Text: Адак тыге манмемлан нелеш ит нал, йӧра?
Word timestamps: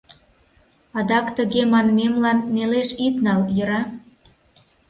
Адак 0.97 1.27
тыге 1.37 1.61
манмемлан 1.73 2.39
нелеш 2.55 2.89
ит 3.05 3.15
нал, 3.25 3.41
йӧра? 3.55 3.81